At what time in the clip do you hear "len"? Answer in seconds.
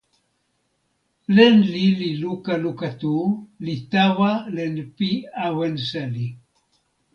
1.37-1.55, 4.55-4.73